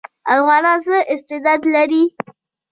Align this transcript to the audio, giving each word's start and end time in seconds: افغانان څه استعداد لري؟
افغانان 0.35 0.77
څه 0.85 0.95
استعداد 1.13 1.61
لري؟ 1.73 2.03